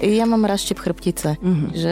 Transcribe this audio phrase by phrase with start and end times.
[0.00, 1.70] Ja mám raštep chrbtice, mm-hmm.
[1.76, 1.90] že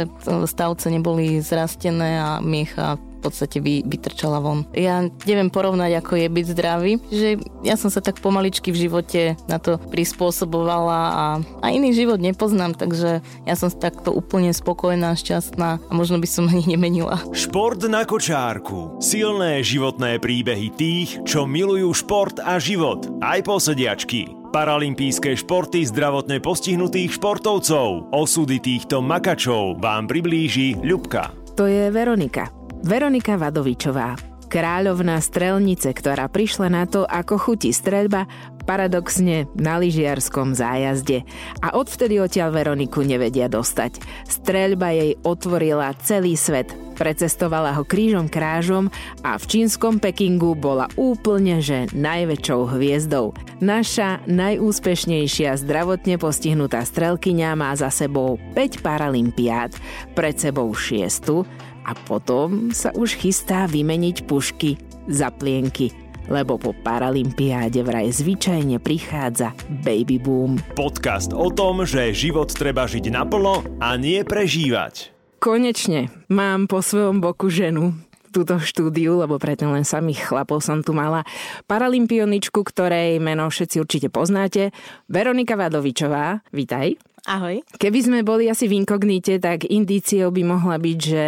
[0.48, 4.62] stavce neboli zrastené a miecha v podstate vy, vytrčala von.
[4.70, 9.34] Ja neviem porovnať, ako je byť zdravý, že ja som sa tak pomaličky v živote
[9.50, 11.26] na to prispôsobovala a,
[11.58, 16.46] a iný život nepoznám, takže ja som takto úplne spokojná, šťastná a možno by som
[16.46, 17.18] ani nemenila.
[17.34, 19.02] Šport na kočárku.
[19.02, 23.02] Silné životné príbehy tých, čo milujú šport a život.
[23.18, 24.37] Aj posediačky.
[24.48, 28.08] Paralympijské športy zdravotne postihnutých športovcov.
[28.16, 31.36] Osudy týchto makačov vám priblíži Ľubka.
[31.60, 32.48] To je Veronika.
[32.80, 34.14] Veronika Vadovičová,
[34.48, 38.24] kráľovná strelnice, ktorá prišla na to, ako chutí streľba,
[38.68, 41.24] paradoxne na lyžiarskom zájazde.
[41.64, 43.96] A odvtedy odtiaľ Veroniku nevedia dostať.
[44.28, 46.68] Streľba jej otvorila celý svet.
[47.00, 48.92] Precestovala ho krížom krážom
[49.24, 53.32] a v čínskom Pekingu bola úplne že najväčšou hviezdou.
[53.64, 59.72] Naša najúspešnejšia zdravotne postihnutá strelkyňa má za sebou 5 paralympiád,
[60.12, 61.46] pred sebou 6
[61.88, 64.76] a potom sa už chystá vymeniť pušky
[65.08, 65.88] za plienky
[66.28, 70.60] lebo po Paralympiáde vraj zvyčajne prichádza baby boom.
[70.76, 75.08] Podcast o tom, že život treba žiť naplno a nie prežívať.
[75.40, 77.96] Konečne mám po svojom boku ženu,
[78.28, 81.24] túto štúdiu, lebo predtým len samých chlapov som tu mala.
[81.64, 84.70] Paralympioničku, ktorej meno všetci určite poznáte,
[85.08, 86.44] Veronika Vadovičová.
[86.52, 87.00] Vítaj.
[87.24, 87.60] Ahoj.
[87.76, 91.24] Keby sme boli asi v inkognite, tak indíciou by mohla byť, že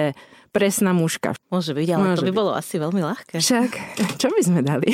[0.51, 1.34] presná mužka.
[1.48, 2.41] Môže byť, ale Môže to by byť.
[2.43, 3.34] bolo asi veľmi ľahké.
[3.39, 3.70] Však,
[4.19, 4.91] čo by sme dali?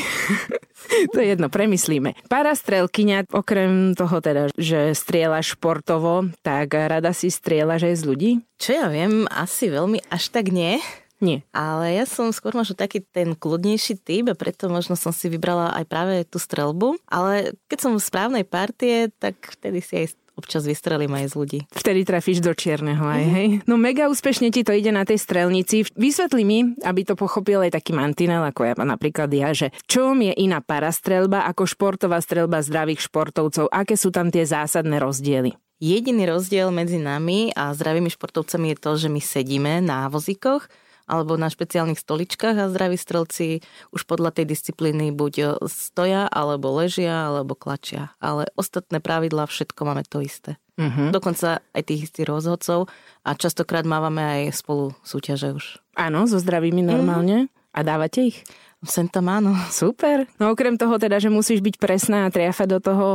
[1.13, 2.15] to je jedno, premyslíme.
[2.29, 8.31] Parastrelkyňa, okrem toho teda, že strieľa športovo, tak rada si strieľa, že je z ľudí?
[8.61, 10.79] Čo ja viem, asi veľmi až tak nie.
[11.17, 11.41] Nie.
[11.57, 15.73] Ale ja som skôr možno taký ten kľudnejší typ a preto možno som si vybrala
[15.73, 17.01] aj práve tú strelbu.
[17.09, 21.59] Ale keď som v správnej partie, tak vtedy si aj občas vystrelím aj z ľudí.
[21.73, 23.33] Vtedy trafíš do čierneho aj, mm.
[23.33, 23.47] hej?
[23.65, 25.89] No mega úspešne ti to ide na tej strelnici.
[25.97, 30.37] Vysvetli mi, aby to pochopil aj taký mantinel, ako ja napríklad ja, že čom je
[30.37, 35.57] iná parastrelba ako športová strelba zdravých športovcov, aké sú tam tie zásadné rozdiely?
[35.77, 40.73] Jediný rozdiel medzi nami a zdravými športovcami je to, že my sedíme na vozíkoch,
[41.07, 43.63] alebo na špeciálnych stoličkách a zdraví strelci
[43.95, 48.13] už podľa tej disciplíny buď stoja, alebo ležia, alebo klačia.
[48.19, 50.59] Ale ostatné pravidlá, všetko máme to isté.
[50.77, 51.09] Uh-huh.
[51.09, 52.93] Dokonca aj tých istých rozhodcov
[53.25, 55.81] a častokrát mávame aj spolu súťaže už.
[55.97, 57.49] Áno, so zdravými normálne.
[57.49, 57.73] Uh-huh.
[57.73, 58.45] A dávate ich?
[58.85, 59.57] Sem tam áno.
[59.73, 60.29] Super.
[60.37, 63.07] No okrem toho teda, že musíš byť presná a triafať do toho,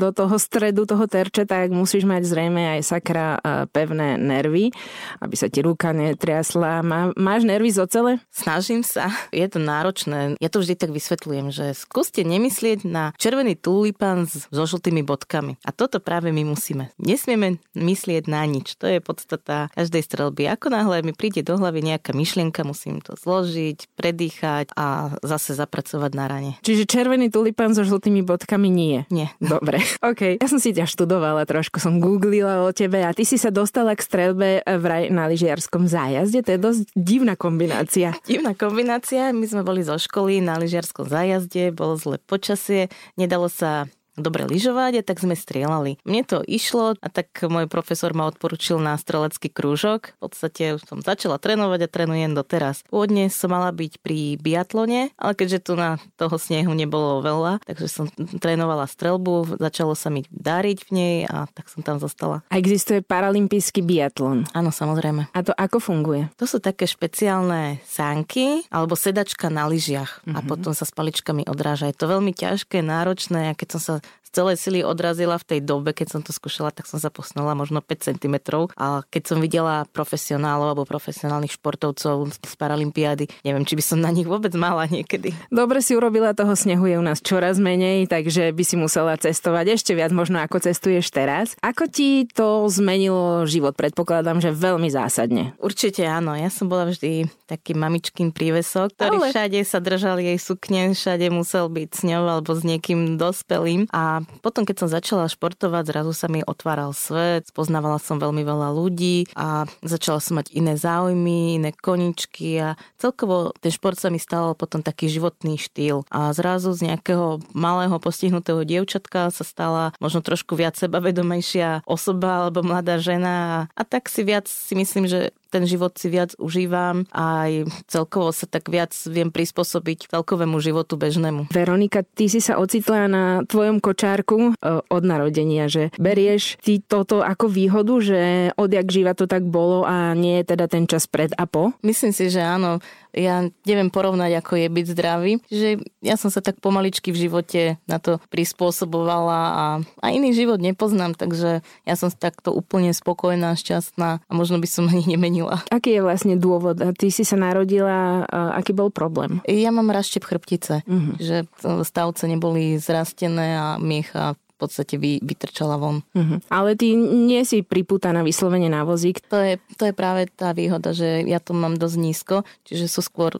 [0.00, 3.36] do toho stredu toho terče, tak musíš mať zrejme aj sakra
[3.68, 4.72] pevné nervy,
[5.20, 6.80] aby sa ti ruka netriasla.
[6.80, 8.12] Má, máš nervy z ocele?
[8.32, 9.12] Snažím sa.
[9.28, 10.40] Je to náročné.
[10.40, 15.60] Ja to vždy tak vysvetľujem, že skúste nemyslieť na červený tulipán so žltými bodkami.
[15.62, 16.96] A toto práve my musíme.
[16.96, 18.78] Nesmieme myslieť na nič.
[18.80, 20.48] To je podstata každej strelby.
[20.48, 26.12] Ako náhle mi príde do hlavy nejaká myšlienka, musím to zložiť, predýchať a zase zapracovať
[26.14, 26.50] na rane.
[26.62, 29.04] Čiže červený tulipán so žltými bodkami nie?
[29.10, 29.34] Nie.
[29.42, 29.82] Dobre.
[30.00, 30.38] OK.
[30.38, 33.94] Ja som si ťa študovala trošku, som googlila o tebe a ty si sa dostala
[33.94, 36.46] k strelbe vraj na lyžiarskom zájazde.
[36.46, 38.14] To je dosť divná kombinácia.
[38.24, 39.34] Divná kombinácia.
[39.34, 42.88] My sme boli zo školy na lyžiarskom zájazde, bolo zle počasie,
[43.18, 46.00] nedalo sa dobre lyžovať a tak sme strieľali.
[46.04, 50.16] Mne to išlo a tak môj profesor ma odporučil na strelecký krúžok.
[50.20, 52.84] V podstate som začala trénovať a trénujem doteraz.
[52.88, 57.86] Pôvodne som mala byť pri biatlone, ale keďže tu na toho snehu nebolo veľa, takže
[57.88, 58.06] som
[58.38, 62.44] trénovala strelbu, začalo sa mi dariť v nej a tak som tam zostala.
[62.48, 64.46] A existuje paralympijský biatlon?
[64.54, 65.32] Áno, samozrejme.
[65.32, 66.30] A to ako funguje?
[66.38, 70.36] To sú také špeciálne sánky alebo sedačka na lyžiach uh-huh.
[70.36, 70.46] a mhm.
[70.48, 71.90] potom sa s paličkami odráža.
[71.90, 73.94] Je to veľmi ťažké, náročné a keď som sa
[74.30, 77.58] z celej sily odrazila v tej dobe, keď som to skúšala, tak som sa posunula
[77.58, 78.38] možno 5 cm.
[78.78, 84.14] A keď som videla profesionálov alebo profesionálnych športovcov z Paralympiády, neviem, či by som na
[84.14, 85.34] nich vôbec mala niekedy.
[85.50, 89.74] Dobre si urobila, toho snehu je u nás čoraz menej, takže by si musela cestovať
[89.74, 91.58] ešte viac možno ako cestuješ teraz.
[91.58, 93.74] Ako ti to zmenilo život?
[93.74, 95.58] Predpokladám, že veľmi zásadne.
[95.58, 96.38] Určite áno.
[96.38, 99.28] Ja som bola vždy taký mamičkým prívesok, ktorý Ale...
[99.34, 103.90] všade sa držal jej sukne, všade musel byť s ňou alebo s niekým dospelým.
[103.90, 108.68] A potom, keď som začala športovať, zrazu sa mi otváral svet, spoznávala som veľmi veľa
[108.74, 114.18] ľudí a začala som mať iné záujmy, iné koničky a celkovo ten šport sa mi
[114.18, 116.04] stal potom taký životný štýl.
[116.10, 122.64] A zrazu z nejakého malého postihnutého dievčatka sa stala možno trošku viac sebavedomejšia osoba alebo
[122.64, 127.50] mladá žena a tak si viac si myslím, že ten život si viac užívam a
[127.50, 127.52] aj
[127.90, 131.50] celkovo sa tak viac viem prispôsobiť celkovému životu bežnému.
[131.50, 137.20] Veronika, ty si sa ocitla na tvojom kočárku e, od narodenia, že berieš ty toto
[137.20, 138.20] ako výhodu, že
[138.54, 141.74] odjak živa to tak bolo a nie je teda ten čas pred a po?
[141.82, 142.78] Myslím si, že áno
[143.14, 145.32] ja neviem porovnať, ako je byť zdravý.
[145.50, 145.68] Že
[146.02, 149.66] ja som sa tak pomaličky v živote na to prispôsobovala a,
[150.02, 154.90] a iný život nepoznám, takže ja som takto úplne spokojná, šťastná a možno by som
[154.90, 155.62] ani nemenila.
[155.70, 156.78] Aký je vlastne dôvod?
[156.80, 159.42] Ty si sa narodila, aký bol problém?
[159.46, 161.14] Ja mám raštep chrbtice, uh-huh.
[161.18, 166.04] že stavce neboli zrastené a miecha podstate vy, vytrčala von.
[166.12, 166.38] Uh-huh.
[166.52, 169.24] Ale ty nie si priputaná vyslovene na vozík.
[169.32, 172.36] To je, to je práve tá výhoda, že ja to mám dosť nízko,
[172.68, 173.32] čiže sú skôr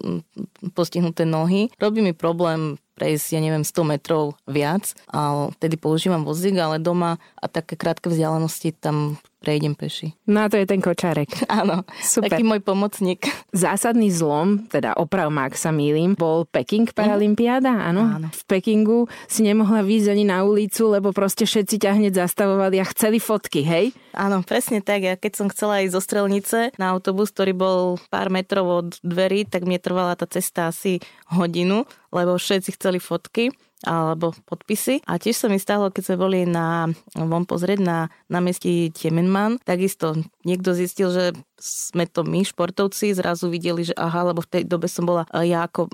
[0.73, 1.69] postihnuté nohy.
[1.77, 7.17] Robí mi problém prejsť, ja neviem, 100 metrov viac a vtedy používam vozík, ale doma
[7.41, 10.13] a také krátke vzdialenosti tam prejdem peši.
[10.29, 11.33] No a to je ten kočárek.
[11.49, 12.37] Áno, Super.
[12.37, 13.25] taký môj pomocník.
[13.51, 18.03] Zásadný zlom, teda oprav ak sa mýlim, bol Peking Paralympiáda, áno?
[18.03, 18.29] áno.
[18.29, 22.85] V Pekingu si nemohla výjsť ani na ulicu, lebo proste všetci ťa hneď zastavovali a
[22.93, 23.97] chceli fotky, hej?
[24.13, 25.07] Áno, presne tak.
[25.07, 29.47] Ja keď som chcela ísť zo strelnice na autobus, ktorý bol pár metrov od dverí,
[29.47, 30.99] tak mi trvala tá cesta asi
[31.31, 33.55] hodinu, lebo všetci chceli fotky
[33.85, 35.01] alebo podpisy.
[35.09, 37.99] A tiež sa mi stalo, keď sme boli na, von pozrieť na
[38.29, 41.25] námestí Temenman, takisto niekto zistil, že
[41.61, 45.53] sme to my, športovci, zrazu videli, že aha, lebo v tej dobe som bola e,
[45.53, 45.93] ja ako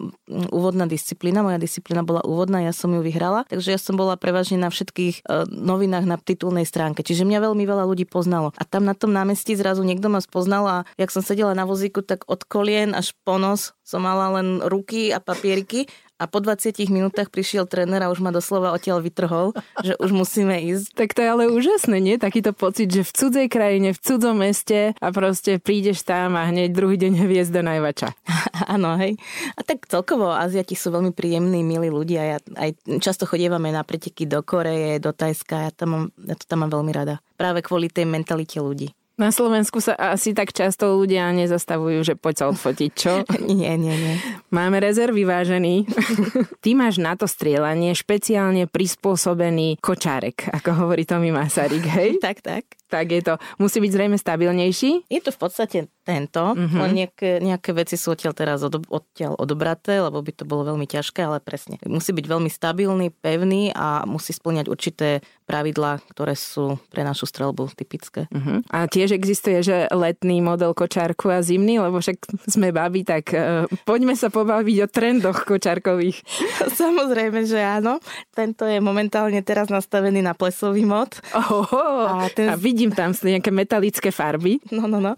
[0.54, 4.62] úvodná disciplína, moja disciplína bola úvodná, ja som ju vyhrala, takže ja som bola prevažne
[4.62, 8.54] na všetkých e, novinách na titulnej stránke, čiže mňa veľmi veľa ľudí poznalo.
[8.54, 11.98] A tam na tom námestí zrazu niekto ma spoznal a jak som sedela na vozíku,
[12.06, 16.72] tak od kolien až po nos som mala len ruky a papieriky a po 20
[16.88, 19.52] minútach prišiel tréner a už ma doslova odtiaľ vytrhol,
[19.84, 20.96] že už musíme ísť.
[20.96, 22.16] Tak to je ale úžasné, nie?
[22.16, 26.72] Takýto pocit, že v cudzej krajine, v cudzom meste a proste prídeš tam a hneď
[26.72, 28.16] druhý deň hviezda najvača.
[28.74, 29.20] Áno, hej.
[29.54, 32.22] A tak celkovo Aziati sú veľmi príjemní, milí ľudia.
[32.24, 32.70] Ja aj
[33.04, 35.68] často chodievame na preteky do Koreje, do Tajska.
[35.68, 37.20] Ja, tam mám, ja to tam mám veľmi rada.
[37.36, 38.96] Práve kvôli tej mentalite ľudí.
[39.16, 43.24] Na Slovensku sa asi tak často ľudia nezastavujú, že poď sa odfotiť, čo?
[43.48, 44.14] nie, nie, nie.
[44.52, 45.88] Máme rezervy vážený.
[46.64, 52.20] Ty máš na to strieľanie špeciálne prispôsobený kočárek, ako hovorí Tomi Masaryk, hej?
[52.20, 55.10] tak, tak tak je to, musí byť zrejme stabilnejší.
[55.10, 56.80] Je to v podstate tento, mm-hmm.
[56.80, 60.86] len nejaké, nejaké veci sú odtiaľ teraz od, odtiaľ odobraté, lebo by to bolo veľmi
[60.86, 61.82] ťažké, ale presne.
[61.82, 67.74] Musí byť veľmi stabilný, pevný a musí splňať určité pravidlá, ktoré sú pre našu strelbu
[67.74, 68.30] typické.
[68.30, 68.70] Mm-hmm.
[68.70, 73.66] A tiež existuje, že letný model kočárku a zimný, lebo však sme babi, tak uh,
[73.82, 76.22] poďme sa pobaviť o trendoch kočárkových.
[76.82, 77.98] Samozrejme, že áno.
[78.30, 81.18] Tento je momentálne teraz nastavený na plesový mod.
[81.34, 82.50] Oho, a, ten...
[82.50, 84.60] a vidím tam nejaké metalické farby.
[84.68, 85.16] No, no, no.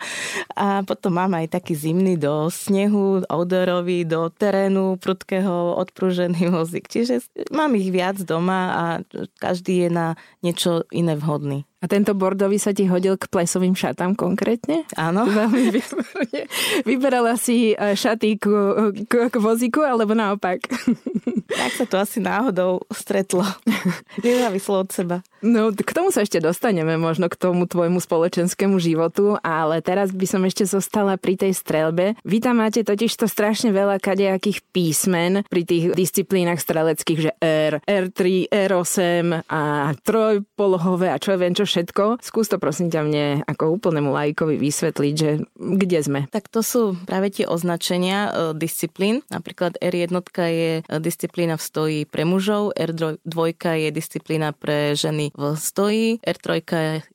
[0.55, 6.87] A potom mám aj taký zimný do snehu, odorový, do terénu, prudkého, odprúžený vozík.
[6.87, 8.85] Čiže mám ich viac doma a
[9.43, 10.15] každý je na
[10.47, 11.67] niečo iné vhodný.
[11.79, 14.83] A tento bordový sa ti hodil k plesovým šatám konkrétne?
[14.99, 15.31] Áno.
[15.47, 16.41] Veľmi výborne.
[16.83, 18.45] Vyberala si e, šaty k,
[19.07, 20.59] k, k vozíku, alebo naopak?
[21.49, 23.41] Tak sa to asi náhodou stretlo.
[24.21, 25.25] Nezávislo od seba.
[25.41, 30.29] No, k tomu sa ešte dostaneme, možno k tomu tvojmu spoločenskému životu, ale teraz by
[30.29, 32.21] som ešte zostala pri tej strelbe.
[32.27, 37.81] Vy tam máte totiž to strašne veľa kadejakých písmen pri tých disciplínach streleckých, že R,
[37.81, 42.25] R3, R8 a trojpolohové a čo viem čo všetko.
[42.25, 46.21] Skús to prosím ťa mne ako úplnému lajkovi vysvetliť, že kde sme.
[46.33, 49.21] Tak to sú práve tie označenia e, disciplín.
[49.29, 50.17] Napríklad R1
[50.49, 56.49] je e, disciplína v stoji pre mužov, R2 je disciplína pre ženy v stoji, R3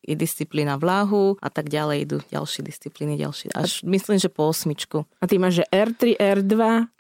[0.06, 3.56] je disciplína v láhu a tak ďalej idú ďalšie disciplíny, ďalšie.
[3.56, 5.08] Až myslím, že po osmičku.
[5.20, 6.54] A ty máš, že R3, R2,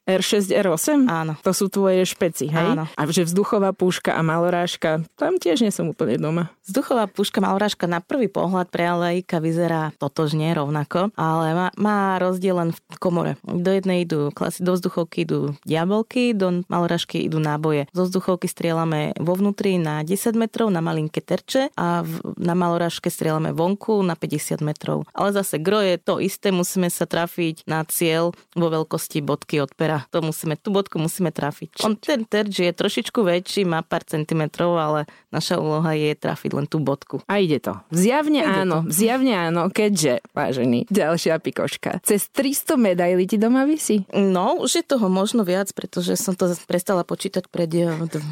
[0.04, 1.08] R6, R8?
[1.08, 1.40] Áno.
[1.48, 2.76] To sú tvoje špeci, hej?
[2.76, 2.92] Áno.
[2.92, 6.52] A že vzduchová púška a malorážka, tam tiež nie som úplne doma.
[6.68, 12.60] Vzduchová púška malorážka na prvý pohľad pre lejka vyzerá totožne rovnako, ale má, má rozdiel
[12.60, 13.32] len v komore.
[13.48, 17.88] Do jednej idú klasy, do vzduchovky idú diabolky, do malorážky idú náboje.
[17.96, 23.08] Zo vzduchovky strieľame vo vnútri na 10 metrov na malinké terče a v, na malorážke
[23.08, 25.08] strieľame vonku na 50 metrov.
[25.16, 29.72] Ale zase gro je to isté, musíme sa trafiť na cieľ vo veľkosti bodky od
[29.76, 30.10] pera metra.
[30.10, 31.86] To musíme, tú bodku musíme trafiť.
[31.86, 36.66] On ten terč je trošičku väčší, má pár centimetrov, ale naša úloha je trafiť len
[36.66, 37.22] tú bodku.
[37.30, 37.78] A ide to.
[37.94, 38.94] Zjavne ide áno, to.
[38.94, 42.02] zjavne áno, keďže, vážený, ďalšia pikoška.
[42.02, 44.06] Cez 300 medailí ti doma vysí?
[44.14, 47.90] No, už je toho možno viac, pretože som to prestala počítať pred eh,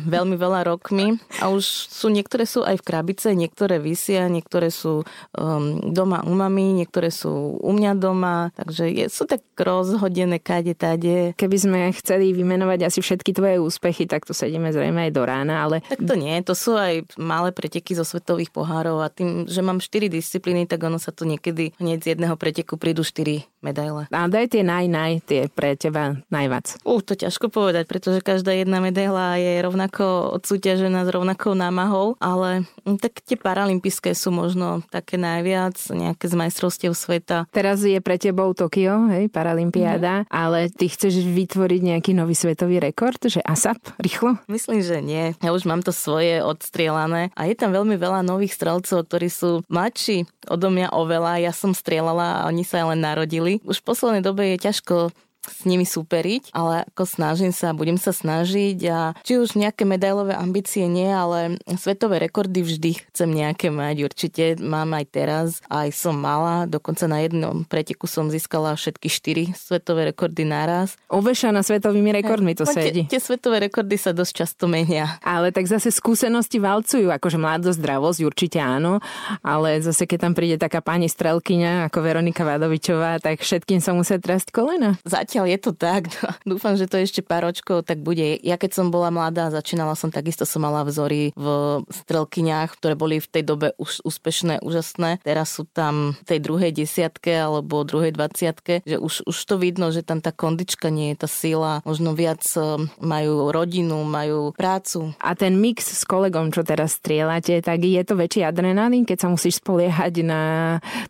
[0.07, 5.03] veľmi veľa rokmi a už sú niektoré sú aj v krabice, niektoré vysia, niektoré sú
[5.37, 10.73] um, doma u mami, niektoré sú u mňa doma, takže je, sú tak rozhodené kade
[10.73, 11.33] tade.
[11.35, 15.65] Keby sme chceli vymenovať asi všetky tvoje úspechy, tak to sedíme zrejme aj do rána,
[15.65, 15.83] ale...
[15.87, 19.83] Tak to nie, to sú aj malé preteky zo svetových pohárov a tým, že mám
[19.83, 24.09] 4 disciplíny, tak ono sa to niekedy hneď z jedného preteku prídu 4 medaile.
[24.09, 26.81] A daj tie naj, naj, tie pre teba najvac.
[26.81, 32.65] Uh, to ťažko povedať, pretože každá jedna medaila je rovnako odsúťažená s rovnakou námahou, ale
[32.83, 37.45] hm, tak tie paralympijské sú možno také najviac, nejaké z majstrovstiev sveta.
[37.53, 40.33] Teraz je pre tebou Tokio, hej, paralympiáda, mm.
[40.33, 44.37] ale ty chceš vytvoriť nejaký nový svetový rekord, že ASAP, rýchlo?
[44.45, 45.33] Myslím, že nie.
[45.41, 49.65] Ja už mám to svoje odstrielané a je tam veľmi veľa nových strelcov, ktorí sú
[49.65, 51.41] mladší odo mňa oveľa.
[51.41, 55.65] Ja som strieľala a oni sa len narodili už v poslednej dobe je ťažko s
[55.65, 60.85] nimi súperiť, ale ako snažím sa, budem sa snažiť a či už nejaké medailové ambície
[60.85, 64.05] nie, ale svetové rekordy vždy chcem nejaké mať.
[64.05, 69.43] Určite mám aj teraz, aj som mala, dokonca na jednom preteku som získala všetky štyri
[69.57, 70.93] svetové rekordy naraz.
[71.09, 73.09] Ovešaná svetovými rekordmi to sedí.
[73.09, 75.17] Tie, tie svetové rekordy sa dosť často menia.
[75.25, 79.01] Ale tak zase skúsenosti valcujú, akože mladosť, zdravosť určite áno,
[79.41, 84.21] ale zase keď tam príde taká pani strelkyňa ako Veronika Vadovičová, tak všetkým sa musia
[84.21, 84.99] trasť kolena.
[85.07, 86.11] Zatiaľ zatiaľ je to tak.
[86.43, 88.35] No, dúfam, že to ešte pár ročkov tak bude.
[88.43, 91.45] Ja keď som bola mladá, začínala som takisto, som mala vzory v
[91.87, 95.23] strelkyniach, ktoré boli v tej dobe už úspešné, úžasné.
[95.23, 99.87] Teraz sú tam v tej druhej desiatke alebo druhej dvaciatke, že už, už to vidno,
[99.95, 101.79] že tam tá kondička nie je tá sila.
[101.87, 105.15] Možno viac e, majú rodinu, majú prácu.
[105.23, 109.31] A ten mix s kolegom, čo teraz strieľate, tak je to väčší adrenalín, keď sa
[109.31, 110.41] musíš spoliehať na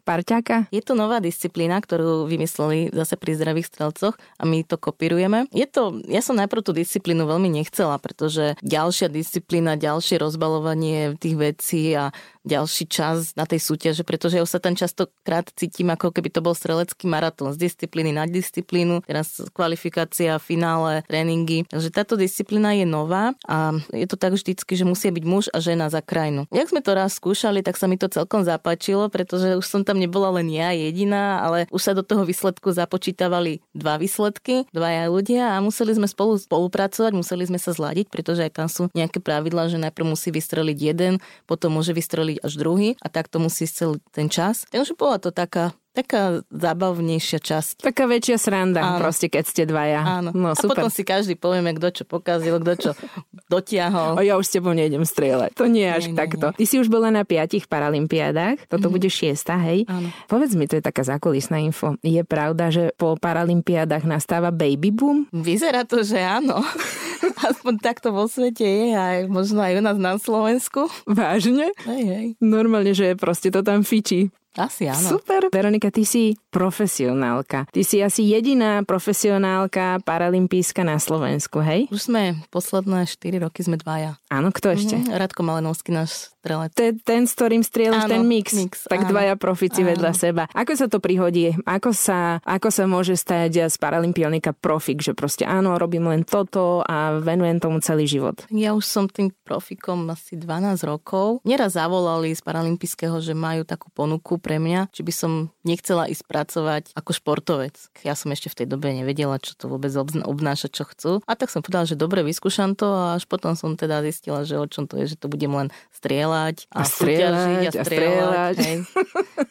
[0.06, 0.70] parťaka?
[0.70, 5.48] Je to nová disciplína, ktorú vymysleli zase pri zdravých strelcoch športoch a my to kopírujeme.
[5.54, 11.36] Je to, ja som najprv tú disciplínu veľmi nechcela, pretože ďalšia disciplína, ďalšie rozbalovanie tých
[11.38, 12.10] vecí a
[12.42, 16.58] ďalší čas na tej súťaže, pretože ja sa tam častokrát cítim, ako keby to bol
[16.58, 21.66] strelecký maratón z disciplíny na disciplínu, teraz kvalifikácia, finále, tréningy.
[21.70, 25.62] Takže táto disciplína je nová a je to tak vždycky, že musia byť muž a
[25.62, 26.50] žena za krajinu.
[26.50, 30.02] Jak sme to raz skúšali, tak sa mi to celkom zapáčilo, pretože už som tam
[30.02, 35.56] nebola len ja jediná, ale už sa do toho výsledku započítavali dva výsledky, dvaja ľudia
[35.56, 39.70] a museli sme spolu spolupracovať, museli sme sa zladiť, pretože aj tam sú nejaké pravidlá,
[39.70, 44.00] že najprv musí vystreliť jeden, potom môže vystreliť vystreliť až druhý a takto musí celý
[44.12, 44.64] ten čas.
[44.72, 47.84] Takže bola to taká taká zábavnejšia časť.
[47.84, 49.00] Taká väčšia sranda, Áno.
[49.04, 50.24] proste, keď ste dvaja.
[50.24, 50.32] Áno.
[50.32, 50.80] No, super.
[50.80, 52.92] A potom si každý povieme, kto čo pokazil, kto čo
[53.54, 54.16] dotiahol.
[54.16, 55.52] O, ja už s tebou nejdem strieľať.
[55.60, 56.52] To nie až nie, takto.
[56.52, 56.60] Nie, nie.
[56.64, 58.96] Ty si už bola na piatich paralympiádach, toto mm-hmm.
[58.96, 59.84] bude šiesta, hej?
[59.92, 60.08] Áno.
[60.32, 62.00] Povedz mi, to je taká zákulisná info.
[62.00, 65.28] Je pravda, že po paralympiádach nastáva baby boom?
[65.36, 66.64] Vyzerá to, že áno.
[67.52, 70.88] Aspoň takto vo svete je aj možno aj u nás na Slovensku.
[71.04, 71.74] Vážne?
[71.84, 72.26] Hej, hej.
[72.40, 74.32] Normálne, že proste to tam fičí.
[74.60, 75.16] Asi áno.
[75.16, 75.48] Super.
[75.48, 77.72] Veronika, ty si profesionálka.
[77.72, 81.88] Ty si asi jediná profesionálka paralympijska na Slovensku, hej?
[81.88, 84.20] Už sme posledné 4 roky sme dvaja.
[84.28, 85.00] Áno, kto ešte?
[85.00, 85.16] Mm-hmm.
[85.16, 86.74] Radko Malenovský, náš strelec.
[86.74, 88.52] Ten, ten, s ktorým strieľaš ten mix.
[88.58, 89.14] mix tak áno.
[89.14, 89.94] dvaja profici áno.
[89.94, 90.44] vedľa seba.
[90.52, 91.54] Ako sa to prihodí?
[91.70, 95.06] Ako sa, ako sa môže stať z paralympionika profik?
[95.06, 98.42] Že proste áno, robím len toto a venujem tomu celý život.
[98.50, 101.46] Ja už som tým profikom asi 12 rokov.
[101.46, 105.32] Nieraz zavolali z paralympijského, že majú takú ponuku pre mňa, či by som
[105.62, 107.78] nechcela ísť pracovať ako športovec.
[108.02, 109.94] Ja som ešte v tej dobe nevedela, čo to vôbec
[110.26, 111.12] obnáša, čo chcú.
[111.30, 114.58] A tak som povedala, že dobre, vyskúšam to a až potom som teda zistila, že
[114.58, 118.56] o čom to je, že to budem len strieľať a, a strieľať a strieľať.
[118.58, 118.72] A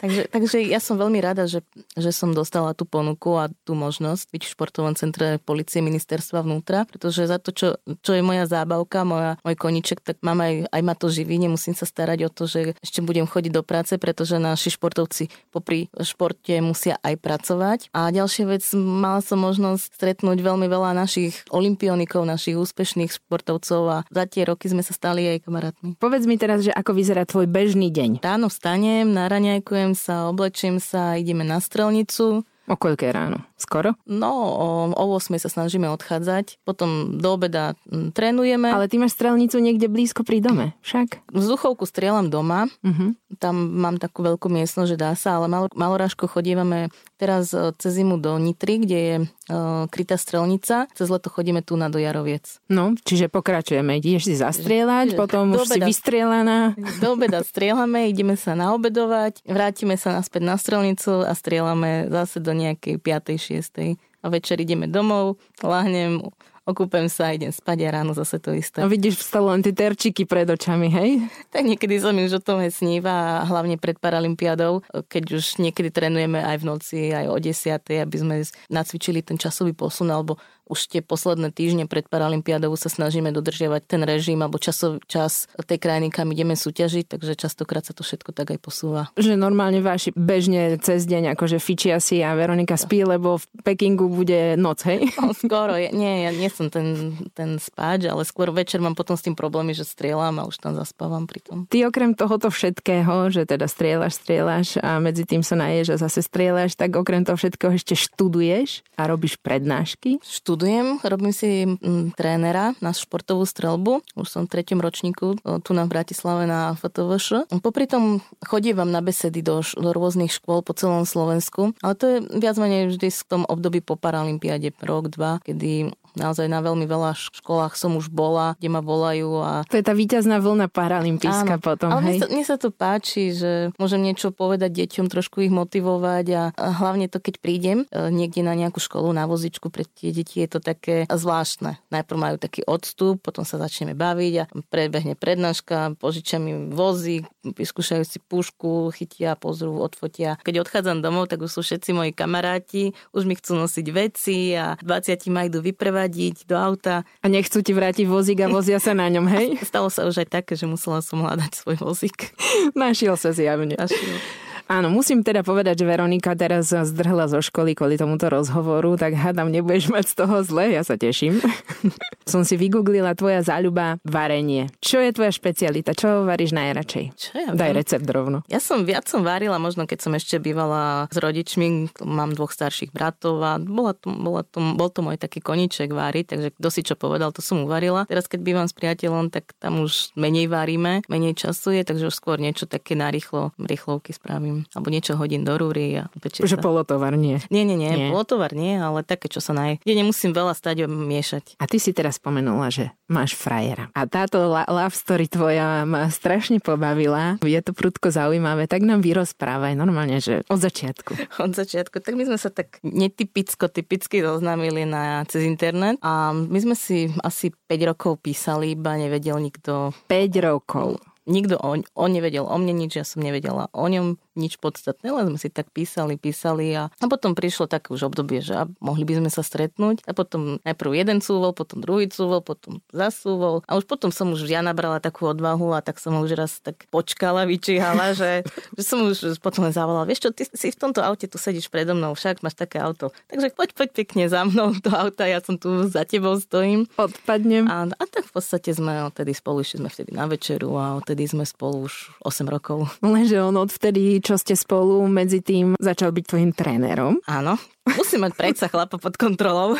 [0.03, 1.63] takže, takže ja som veľmi rada, že,
[1.95, 6.83] že som dostala tú ponuku a tú možnosť byť v športovom centre policie ministerstva vnútra,
[6.91, 10.83] pretože za to, čo, čo je moja zábavka, moja, môj koniček, tak mám aj, aj
[10.83, 14.41] ma to živí, nemusím sa starať o to, že ešte budem chodiť do práce, pretože
[14.41, 17.79] naši športovci popri športe musia aj pracovať.
[17.93, 23.99] A ďalšia vec, mala som možnosť stretnúť veľmi veľa našich olimpionikov, našich úspešných športovcov a
[24.09, 26.01] za tie roky sme sa stali aj kamarátmi.
[26.01, 28.25] Povedz mi teraz, že ako vyzerá tvoj bežný deň?
[28.25, 32.49] Ráno vstanem, naraňajkujem sa, oblečím sa, ideme na strelnicu.
[32.65, 33.50] O koľké ráno?
[33.61, 33.95] Skoro?
[34.09, 38.73] No, o, o 8 sa snažíme odchádzať, potom do obeda trénujeme.
[38.73, 41.31] Ale ty máš strelnicu niekde blízko pri dome, však?
[41.31, 43.14] Vzduchovku strieľam doma, uh-huh.
[43.37, 46.88] tam mám takú veľkú miestnosť, že dá sa, ale mal, malorážko chodívame
[47.21, 51.76] teraz e, cez zimu do Nitry, kde je uh, krytá strelnica, cez leto chodíme tu
[51.76, 52.64] na do Jaroviec.
[52.73, 56.59] No, čiže pokračujeme, ideš si zastrieľať, čiže potom už obeda, si vystrielaná.
[57.02, 62.57] Do obeda strieľame, ideme sa naobedovať, vrátime sa naspäť na strelnicu a strieľame zase do
[62.57, 63.50] nejakej 5.
[63.50, 63.99] 6.
[64.23, 66.23] a večer ideme domov, lahnem,
[66.71, 68.78] okúpem sa, idem spať a ráno zase to isté.
[68.78, 71.11] A vidíš stále len tie terčiky pred očami, hej?
[71.50, 76.38] Tak niekedy som už o tom sníva a hlavne pred Paralympiádou, keď už niekedy trénujeme
[76.38, 78.35] aj v noci, aj o 10, aby sme
[78.71, 80.38] nacvičili ten časový posun alebo
[80.71, 85.83] už tie posledné týždne pred Paralympiádou sa snažíme dodržiavať ten režim alebo časov, čas tej
[85.83, 89.03] krajiny, kam ideme súťažiť, takže častokrát sa to všetko tak aj posúva.
[89.19, 94.07] Že normálne váši bežne cez deň akože fičia si a Veronika spí, lebo v Pekingu
[94.07, 95.03] bude noc, hej?
[95.21, 99.19] No, skoro, je, nie, ja nie som ten, ten spáč, ale skôr večer mám potom
[99.19, 101.59] s tým problémy, že strieľam a už tam zaspávam pri tom.
[101.69, 106.25] Ty okrem tohoto všetkého, že teda strieľaš, strieľaš a medzi tým sa naješ a zase
[106.25, 110.25] strieľaš, tak okrem toho všetkého ešte študuješ a robíš prednášky?
[110.25, 114.05] Štud študujem, robím si m, trénera na športovú strelbu.
[114.12, 117.49] Už som v treťom ročníku tu na Bratislave na FTVŠ.
[117.64, 122.17] Popri tom chodívam na besedy do, do rôznych škôl po celom Slovensku, ale to je
[122.37, 127.14] viac menej vždy v tom období po Paralympiade, rok, dva, kedy Naozaj na veľmi veľa
[127.14, 129.31] školách som už bola, kde ma volajú.
[129.43, 129.50] A...
[129.69, 132.19] To je tá víťazná vlna paralympijská potom, ale hej?
[132.19, 136.43] Mne sa, mne sa to páči, že môžem niečo povedať deťom, trošku ich motivovať a,
[136.55, 140.43] a hlavne to, keď prídem e, niekde na nejakú školu, na vozičku pre tie deti,
[140.43, 141.79] je to také zvláštne.
[141.93, 148.05] Najprv majú taký odstup, potom sa začneme baviť a prebehne prednáška, požičia mi vozy, vyskúšajú
[148.05, 150.40] si pušku, chytia, pozrú, odfotia.
[150.43, 154.75] Keď odchádzam domov, tak už sú všetci moji kamaráti, už mi chcú nosiť veci a
[154.81, 157.04] 20 ma idú vyprevať prevadiť do auta.
[157.21, 159.61] A nechcú ti vrátiť vozík a vozia sa na ňom, hej?
[159.69, 162.33] Stalo sa už aj také, že musela som hľadať svoj vozík.
[162.73, 163.76] Našiel sa zjavne.
[163.76, 164.49] Našiel.
[164.71, 169.50] Áno, musím teda povedať, že Veronika teraz zdrhla zo školy kvôli tomuto rozhovoru, tak hádam,
[169.50, 171.43] nebudeš mať z toho zle, ja sa teším.
[172.31, 174.71] Som si vygooglila tvoja záľuba varenie.
[174.79, 175.91] Čo je tvoja špecialita?
[175.99, 177.05] Čo varíš najradšej?
[177.19, 178.47] Čo ja Daj recept rovno.
[178.47, 182.95] Ja som viac som varila, možno keď som ešte bývala s rodičmi, mám dvoch starších
[182.95, 186.87] bratov a bola to, bola to, bol to môj taký koniček váriť, takže kto si
[186.87, 188.07] čo povedal, to som uvarila.
[188.07, 192.15] Teraz keď bývam s priateľom, tak tam už menej varíme, menej času je, takže už
[192.15, 197.40] skôr niečo také narýchlo, rýchlovky spravím alebo niečo hodím do rúry a Že polotovar nie.
[197.49, 199.83] Nie, nie, nie, nie, polotovar nie, ale také, čo sa naj...
[199.83, 201.61] Kde nemusím veľa stať a miešať.
[201.61, 203.90] A ty si teraz spomenula, že máš frajera.
[203.93, 207.43] A táto love story tvoja ma strašne pobavila.
[207.43, 211.12] Je to prudko zaujímavé, tak nám vyrozprávaj normálne, že od začiatku.
[211.45, 211.99] Od začiatku.
[212.05, 217.11] Tak my sme sa tak netypicko, typicky zoznámili na, cez internet a my sme si
[217.25, 219.91] asi 5 rokov písali, iba nevedel nikto.
[220.06, 221.00] 5 rokov.
[221.30, 225.26] Nikto on, on nevedel o mne nič, ja som nevedela o ňom nič podstatné, len
[225.34, 229.02] sme si tak písali, písali a, a potom prišlo také už obdobie, že a mohli
[229.02, 233.75] by sme sa stretnúť a potom najprv jeden cúvol, potom druhý cúvol, potom zasúvol a
[233.78, 237.47] už potom som už ja nabrala takú odvahu a tak som už raz tak počkala,
[237.47, 241.26] vyčíhala, že, že som už potom len zavolala, vieš čo, ty si v tomto aute
[241.26, 244.90] tu sedíš predo mnou, však máš také auto, takže poď, poď pekne za mnou do
[244.95, 246.86] auta, ja som tu za tebou stojím.
[246.95, 247.66] Odpadnem.
[247.66, 251.26] A, a tak v podstate sme odtedy spolu, išli sme vtedy na večeru a odtedy
[251.26, 252.86] sme spolu už 8 rokov.
[253.02, 257.21] Lenže on odvtedy, čo ste spolu, medzi tým začal byť tvojim trénerom.
[257.26, 257.56] Áno,
[257.99, 259.76] musím mať predsa chlapa pod kontrolou.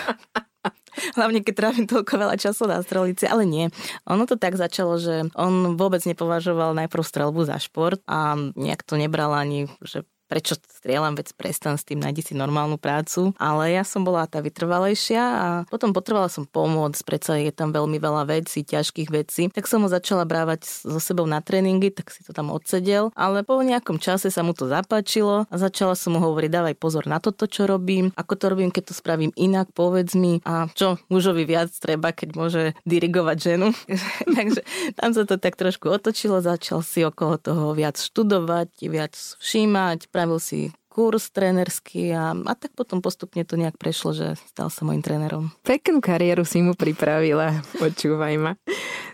[1.17, 3.73] Hlavne, keď trávim toľko veľa času na strelici, ale nie.
[4.11, 9.01] Ono to tak začalo, že on vôbec nepovažoval najprv strelbu za šport a nejak to
[9.01, 13.35] nebral ani, že prečo strieľam, veď prestan s tým, nájdi si normálnu prácu.
[13.43, 17.99] Ale ja som bola tá vytrvalejšia a potom potrebovala som pomôcť, predsa je tam veľmi
[17.99, 19.51] veľa vecí, ťažkých vecí.
[19.51, 23.11] Tak som ho začala brávať so sebou na tréningy, tak si to tam odsedel.
[23.19, 27.11] Ale po nejakom čase sa mu to zapáčilo a začala som mu hovoriť, dávaj pozor
[27.11, 31.03] na toto, čo robím, ako to robím, keď to spravím inak, povedz mi a čo
[31.11, 33.75] mužovi viac treba, keď môže dirigovať ženu.
[34.39, 34.61] Takže
[34.95, 40.37] tam sa to tak trošku otočilo, začal si okolo toho viac študovať, viac všímať, spravil
[40.37, 45.01] si kurz trénerský a, a tak potom postupne to nejak prešlo, že stal sa môjim
[45.01, 45.49] trénerom.
[45.65, 48.53] Peknú kariéru si mu pripravila, počúvaj ma.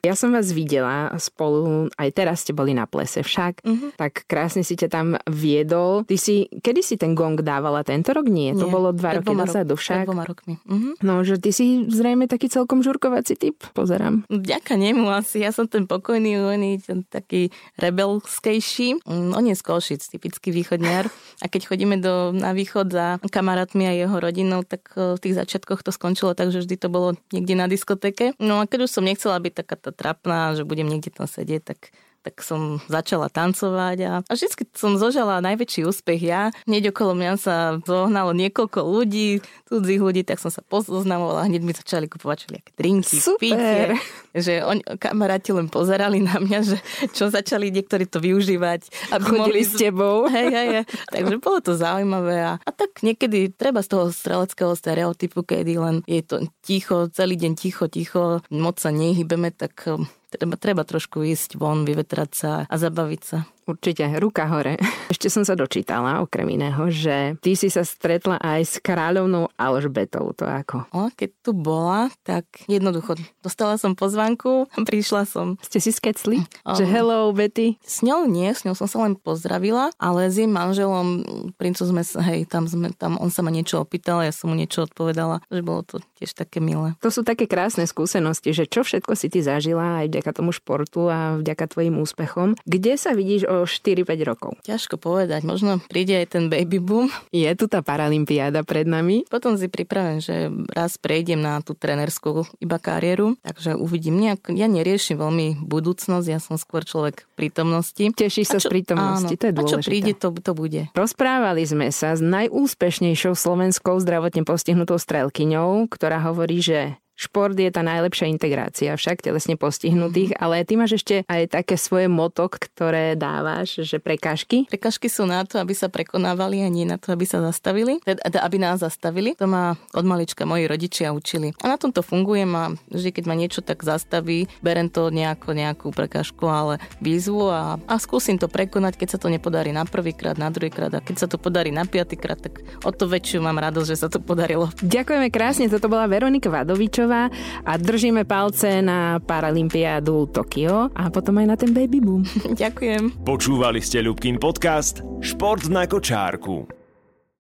[0.07, 3.91] Ja som vás videla spolu, aj teraz ste boli na plese však, uh-huh.
[3.99, 6.07] tak krásne si ťa tam viedol.
[6.07, 7.83] Ty si, kedy si ten gong dávala?
[7.83, 8.31] Tento rok?
[8.31, 10.07] Nie, to Nie, bolo dva roky dozadu však.
[10.07, 10.63] dvoma rokmi.
[10.63, 10.95] Uh-huh.
[11.03, 14.23] No, že ty si zrejme taký celkom žurkovací typ, pozerám.
[14.31, 19.03] Vďaka nemu asi, ja som ten pokojný, uvený, ten taký rebelskejší.
[19.03, 21.11] Mm, on je z Košic, typický východniar.
[21.43, 25.85] A keď chodíme do, na východ za kamarátmi a jeho rodinou, tak v tých začiatkoch
[25.85, 28.33] to skončilo tak, že vždy to bolo niekde na diskotéke.
[28.41, 31.63] No a keď už som nechcela byť taká tá trapná, že budem niekde tam sedieť,
[31.75, 31.91] tak
[32.27, 36.51] tak som začala tancovať a, a vždy som zožala najväčší úspech ja.
[36.67, 39.39] Hneď okolo mňa sa zohnalo niekoľko ľudí,
[39.71, 43.39] cudzích ľudí, tak som sa pozoznamovala, hneď mi začali kupovať všelijaké drinky, Super.
[43.39, 43.95] pitie,
[44.35, 46.77] že oni, kamaráti len pozerali na mňa, že
[47.15, 49.15] čo začali niektorí to využívať.
[49.15, 49.63] Aby Chodili mohli...
[49.63, 50.27] s tebou.
[50.27, 50.85] Hej, hej, hej.
[51.15, 55.97] Takže bolo to zaujímavé a, a tak niekedy treba z toho streleckého stereotypu, kedy len
[56.11, 59.87] je to ticho, celý deň ticho, ticho, moc sa nehybeme, tak
[60.31, 63.39] treba, treba trošku ísť von, vyvetrať sa a zabaviť sa.
[63.67, 64.79] Určite, ruka hore.
[65.13, 70.31] Ešte som sa dočítala, okrem iného, že ty si sa stretla aj s kráľovnou Alžbetou,
[70.39, 70.87] to ako?
[70.95, 75.59] O, keď tu bola, tak jednoducho, dostala som pozvanku, prišla som.
[75.67, 76.47] Ste si skecli?
[76.63, 77.75] Um, že hello, Betty?
[77.83, 81.27] S ňou nie, s ňou som sa len pozdravila, ale s jej manželom,
[81.59, 84.87] princu sme, hej, tam sme, tam on sa ma niečo opýtal, ja som mu niečo
[84.87, 86.95] odpovedala, že bolo to tiež také milé.
[87.03, 91.11] To sú také krásne skúsenosti, že čo všetko si ty zažila aj vďaka tomu športu
[91.11, 92.55] a vďaka tvojim úspechom.
[92.63, 94.53] Kde sa vidíš o 4-5 rokov?
[94.69, 97.09] Ťažko povedať, možno príde aj ten baby boom.
[97.33, 99.25] Je tu tá paralympiáda pred nami.
[99.33, 104.19] Potom si pripravím, že raz prejdem na tú trenerskú iba kariéru, takže uvidím.
[104.21, 108.13] Nejak, ja neriešim veľmi budúcnosť, ja som skôr človek prítomnosti.
[108.13, 109.79] Tešíš sa čo, z prítomnosti, áno, to je dôležité.
[109.79, 110.83] A čo príde, to, to bude.
[110.93, 117.81] Rozprávali sme sa s najúspešnejšou slovenskou zdravotne postihnutou strelkyňou, ktorá hovorí, že Šport je tá
[117.81, 120.45] najlepšia integrácia však telesne postihnutých, mm-hmm.
[120.45, 124.69] ale ty máš ešte aj také svoje moto, ktoré dávaš, že prekážky?
[124.69, 128.45] Prekážky sú na to, aby sa prekonávali a nie na to, aby sa zastavili, teda
[128.45, 129.33] aby nás zastavili.
[129.41, 131.57] To ma od malička moji rodičia učili.
[131.65, 135.57] A na tom to funguje a vždy, keď ma niečo tak zastaví, berem to nejako,
[135.57, 140.37] nejakú prekážku, ale výzvu a, a skúsim to prekonať, keď sa to nepodarí na prvýkrát,
[140.37, 143.89] na druhýkrát a keď sa to podarí na piatýkrát, tak o to väčšiu mám radosť,
[143.89, 144.69] že sa to podarilo.
[144.85, 147.31] Ďakujeme krásne, toto bola Veronika Vadovičová Kováčová
[147.65, 152.27] a držíme palce na Paralympiádu Tokio a potom aj na ten baby boom.
[152.63, 153.23] Ďakujem.
[153.23, 156.76] Počúvali ste Ľubkin podcast Šport na kočárku.